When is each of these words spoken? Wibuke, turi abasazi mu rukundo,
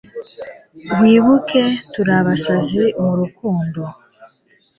Wibuke, 0.99 1.61
turi 1.91 2.11
abasazi 2.19 2.83
mu 3.03 3.13
rukundo, 3.19 3.81